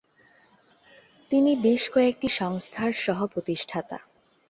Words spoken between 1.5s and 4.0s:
বেশ কয়েকটি সংস্থার সহ-প্রতিষ্ঠাতা।